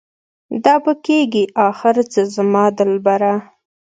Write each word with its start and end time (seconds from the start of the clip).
دا 0.63 0.75
به 0.83 0.93
کيږي 1.05 1.43
اخر 1.69 1.95
څه 2.11 2.21
زما 2.35 2.63
دلبره؟ 2.77 3.33